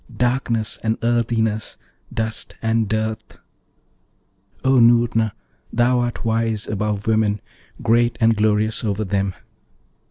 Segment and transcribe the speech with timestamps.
[0.17, 1.77] Darkness and earthiness,
[2.11, 3.37] Dust and dearth!
[4.63, 5.31] O Noorna,
[5.71, 7.39] thou art wise above women:
[7.83, 9.35] great and glorious over them.'